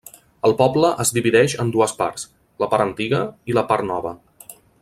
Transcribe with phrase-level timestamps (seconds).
[0.47, 2.25] El poble es divideix en dues parts:
[2.65, 4.19] la part antiga i la part nova.